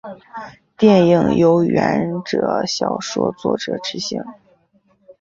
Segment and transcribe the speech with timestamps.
[0.79, 4.33] 电影由原着小说作者执导。